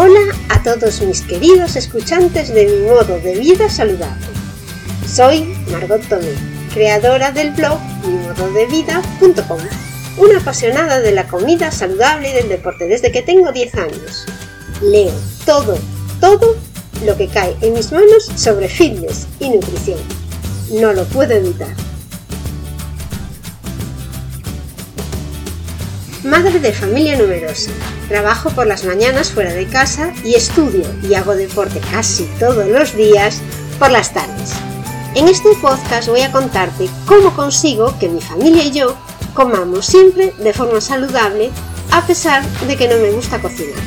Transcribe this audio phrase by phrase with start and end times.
[0.00, 4.26] Hola a todos mis queridos escuchantes de mi modo de vida saludable.
[5.12, 5.42] Soy
[5.72, 6.34] Margot Tomé,
[6.72, 9.58] creadora del blog mimododevida.com,
[10.18, 14.26] una apasionada de la comida saludable y del deporte desde que tengo 10 años.
[14.82, 15.10] Leo
[15.44, 15.76] todo,
[16.20, 16.54] todo
[17.04, 19.98] lo que cae en mis manos sobre fitness y nutrición.
[20.70, 21.74] No lo puedo evitar.
[26.28, 27.70] Madre de familia numerosa,
[28.06, 32.94] trabajo por las mañanas fuera de casa y estudio y hago deporte casi todos los
[32.94, 33.40] días
[33.78, 34.52] por las tardes.
[35.14, 38.94] En este podcast voy a contarte cómo consigo que mi familia y yo
[39.32, 41.50] comamos siempre de forma saludable
[41.92, 43.82] a pesar de que no me gusta cocinar.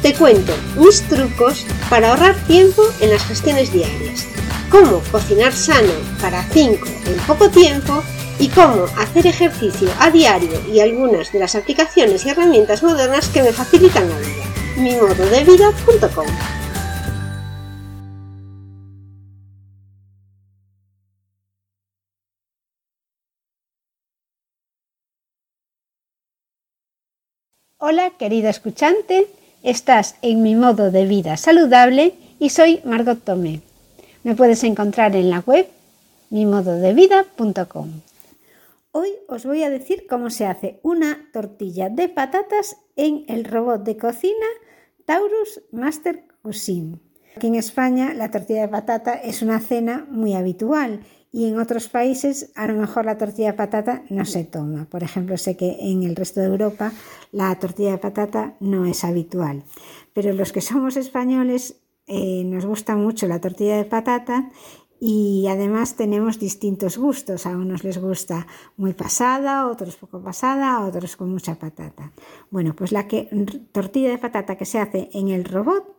[0.00, 4.26] Te cuento mis trucos para ahorrar tiempo en las gestiones diarias,
[4.70, 8.02] cómo cocinar sano para 5 en poco tiempo
[8.38, 13.42] y cómo hacer ejercicio a diario y algunas de las aplicaciones y herramientas modernas que
[13.42, 14.44] me facilitan la vida.
[14.76, 16.26] mimododevida.com
[27.84, 29.26] Hola querida escuchante,
[29.64, 33.60] estás en mi modo de vida saludable y soy Margot Tomé.
[34.22, 35.66] Me puedes encontrar en la web
[36.30, 37.90] mimododevida.com.
[38.94, 43.84] Hoy os voy a decir cómo se hace una tortilla de patatas en el robot
[43.84, 44.46] de cocina
[45.06, 46.98] Taurus Master Cuisine.
[47.34, 51.00] Aquí en España la tortilla de patata es una cena muy habitual
[51.32, 54.84] y en otros países a lo mejor la tortilla de patata no se toma.
[54.90, 56.92] Por ejemplo, sé que en el resto de Europa
[57.30, 59.64] la tortilla de patata no es habitual.
[60.12, 64.50] Pero los que somos españoles eh, nos gusta mucho la tortilla de patata
[65.04, 67.44] y además tenemos distintos gustos.
[67.46, 68.46] A unos les gusta
[68.76, 72.12] muy pasada, otros poco pasada, otros con mucha patata.
[72.52, 73.28] Bueno, pues la que,
[73.72, 75.96] tortilla de patata que se hace en el robot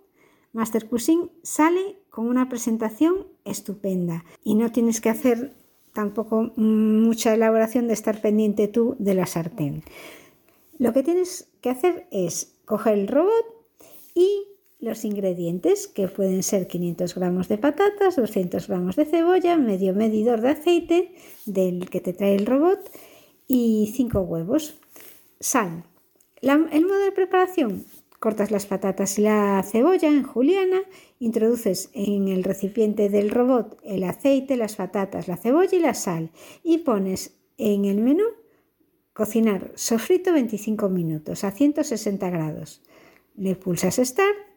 [0.53, 5.53] Master Cuisine sale con una presentación estupenda y no tienes que hacer
[5.91, 9.83] tampoco mucha elaboración de estar pendiente tú de la sartén.
[10.77, 13.45] Lo que tienes que hacer es coger el robot
[14.15, 14.52] y
[14.83, 20.41] los ingredientes, que pueden ser 500 gramos de patatas, 200 gramos de cebolla, medio medidor
[20.41, 22.79] de aceite del que te trae el robot
[23.47, 24.75] y 5 huevos.
[25.39, 25.85] Sal.
[26.41, 27.85] el modo de preparación.
[28.19, 30.81] Cortas las patatas y la cebolla en juliana,
[31.19, 36.31] introduces en el recipiente del robot el aceite, las patatas, la cebolla y la sal
[36.61, 38.25] y pones en el menú
[39.13, 42.81] cocinar sofrito 25 minutos a 160 grados.
[43.35, 44.52] Le pulsas Start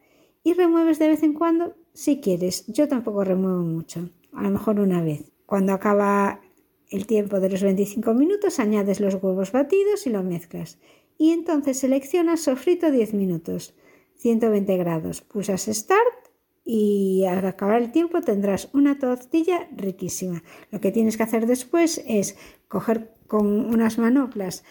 [0.46, 2.68] y remueves de vez en cuando si quieres.
[2.68, 5.32] Yo tampoco remuevo mucho, a lo mejor una vez.
[5.44, 6.40] Cuando acaba
[6.88, 10.78] el tiempo de los 25 minutos añades los huevos batidos y lo mezclas.
[11.18, 13.74] Y entonces seleccionas sofrito 10 minutos,
[14.18, 15.20] 120 grados.
[15.20, 16.30] Pulsas Start
[16.64, 20.44] y al acabar el tiempo tendrás una tortilla riquísima.
[20.70, 22.36] Lo que tienes que hacer después es
[22.68, 24.62] coger con unas manoplas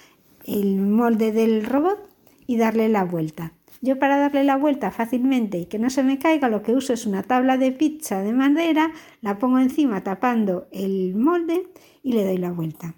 [0.46, 2.00] el molde del robot
[2.48, 3.52] y darle la vuelta.
[3.82, 6.94] Yo para darle la vuelta fácilmente y que no se me caiga lo que uso
[6.94, 8.92] es una tabla de pizza de madera,
[9.22, 11.68] la pongo encima tapando el molde
[12.04, 12.96] y le doy la vuelta.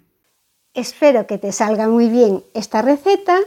[0.74, 3.38] Espero que te salga muy bien esta receta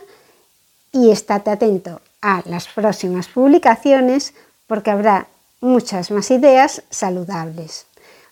[0.92, 4.34] y estate atento a las próximas publicaciones
[4.68, 5.28] porque habrá
[5.62, 7.86] muchas más ideas saludables.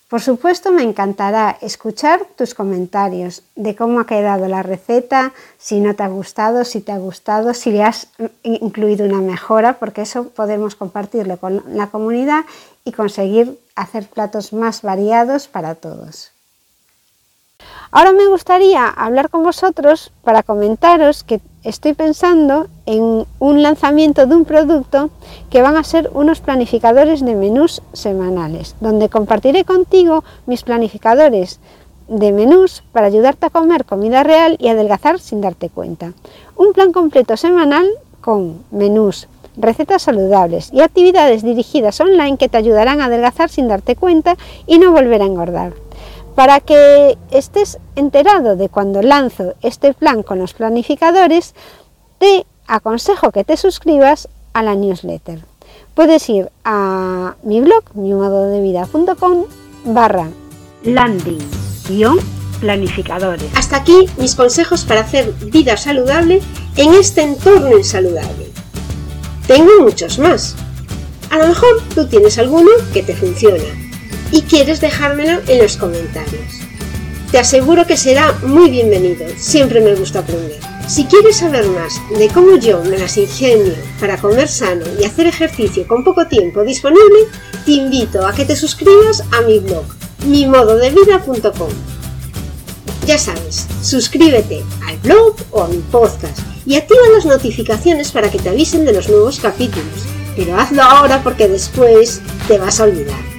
[0.10, 5.96] Por supuesto, me encantará escuchar tus comentarios de cómo ha quedado la receta, si no
[5.96, 8.08] te ha gustado, si te ha gustado, si le has
[8.42, 12.46] incluido una mejora, porque eso podemos compartirlo con la comunidad
[12.84, 16.32] y conseguir hacer platos más variados para todos.
[17.92, 24.36] Ahora me gustaría hablar con vosotros para comentaros que estoy pensando en un lanzamiento de
[24.36, 25.10] un producto
[25.50, 31.60] que van a ser unos planificadores de menús semanales, donde compartiré contigo mis planificadores
[32.08, 36.14] de menús para ayudarte a comer comida real y adelgazar sin darte cuenta.
[36.56, 37.88] Un plan completo semanal
[38.22, 43.96] con menús, recetas saludables y actividades dirigidas online que te ayudarán a adelgazar sin darte
[43.96, 45.74] cuenta y no volver a engordar.
[46.40, 51.54] Para que estés enterado de cuando lanzo este plan con los planificadores,
[52.18, 55.44] te aconsejo que te suscribas a la newsletter.
[55.96, 59.48] Puedes ir a mi blog, mimododevida.com
[59.84, 60.30] barra
[60.84, 61.46] landing
[62.62, 63.52] planificadores.
[63.58, 66.42] Hasta aquí mis consejos para hacer vida saludable
[66.78, 68.50] en este entorno insaludable.
[69.46, 70.56] Tengo muchos más.
[71.32, 73.89] A lo mejor tú tienes alguno que te funciona
[74.32, 76.60] y quieres dejármelo en los comentarios.
[77.32, 80.60] Te aseguro que será muy bienvenido, siempre me gusta aprender.
[80.88, 85.28] Si quieres saber más de cómo yo me las ingenio para comer sano y hacer
[85.28, 87.28] ejercicio con poco tiempo disponible,
[87.64, 89.86] te invito a que te suscribas a mi blog,
[90.26, 91.70] mimododevida.com.
[93.06, 98.40] Ya sabes, suscríbete al blog o a mi podcast y activa las notificaciones para que
[98.40, 100.06] te avisen de los nuevos capítulos.
[100.36, 103.39] Pero hazlo ahora porque después te vas a olvidar.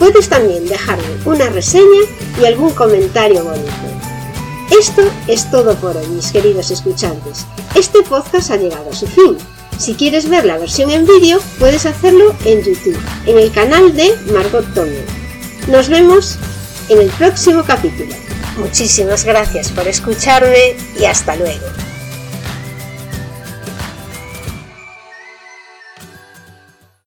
[0.00, 2.00] Puedes también dejarme una reseña
[2.40, 3.70] y algún comentario bonito.
[4.76, 7.44] Esto es todo por hoy, mis queridos escuchantes.
[7.74, 9.36] Este podcast ha llegado a su fin.
[9.78, 14.16] Si quieres ver la versión en vídeo, puedes hacerlo en YouTube, en el canal de
[14.32, 15.02] Margot Tomio.
[15.68, 16.38] Nos vemos
[16.88, 18.14] en el próximo capítulo.
[18.56, 21.66] Muchísimas gracias por escucharme y hasta luego.